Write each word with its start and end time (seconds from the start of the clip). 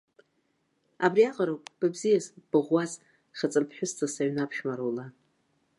Абриаҟароуп, 1.05 1.63
быбзиаз, 1.79 2.25
быӷәӷәаз, 2.49 2.91
хаҵамԥҳәысҵас 3.37 4.15
аҩны 4.21 4.41
аԥшәмара 4.43 4.83
ула! 4.89 5.05